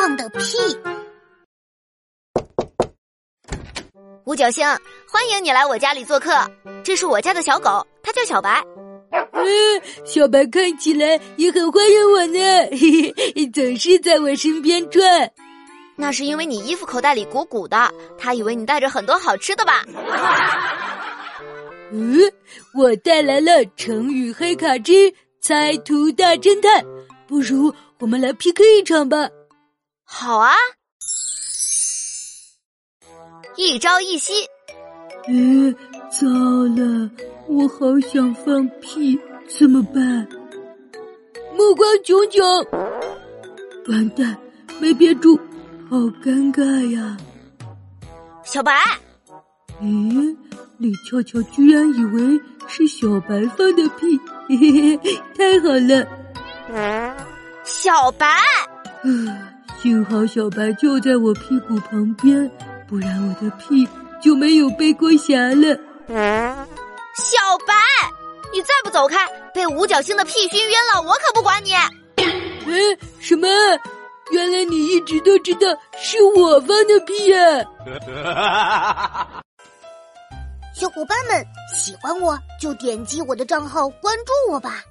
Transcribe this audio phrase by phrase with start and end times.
[0.00, 0.56] 放的屁。
[4.24, 4.66] 五角星，
[5.06, 6.30] 欢迎你来我家里做客。
[6.82, 8.64] 这是我家的小狗，它叫小白。
[9.32, 12.38] 嗯，小白看起来也很欢迎我呢，
[12.70, 15.30] 嘿嘿，总是在我身边转。
[15.96, 19.84] 那是因为你衣服口袋里鼓鼓的，他以为你带着很多好吃的吧？
[21.92, 22.20] 嗯，
[22.74, 25.12] 我带来了成语黑卡之
[25.42, 26.82] 猜图大侦探，
[27.26, 29.28] 不如我们来 PK 一场吧？
[30.12, 30.52] 好啊，
[33.56, 34.32] 一朝一夕。
[35.28, 35.72] 嗯，
[36.10, 37.10] 糟了，
[37.46, 40.28] 我好想放屁，怎么办？
[41.56, 42.44] 目光炯炯，
[43.86, 44.36] 完蛋，
[44.80, 45.38] 没憋住，
[45.88, 46.64] 好尴尬
[46.94, 47.16] 呀！
[48.44, 48.72] 小白，
[49.80, 50.36] 咦？
[50.78, 57.16] 李俏俏居然以为是小白放的屁， 嘿嘿嘿，太好了！
[57.64, 59.49] 小白，啊，
[59.82, 62.50] 幸好小白就在我屁股旁边，
[62.86, 63.88] 不然我的屁
[64.20, 65.74] 就没有背锅侠了。
[67.16, 67.74] 小白，
[68.52, 69.16] 你再不走开，
[69.54, 71.72] 被五角星的屁熏晕了，我可不管你。
[72.66, 73.48] 嗯， 什么？
[74.30, 75.60] 原来你一直都知道
[75.98, 77.64] 是我放的屁呀！
[80.74, 84.84] 小伙伴们喜欢我就点击我的账号关注我吧。